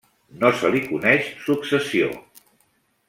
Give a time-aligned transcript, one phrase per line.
[0.43, 2.09] No se li coneix successió.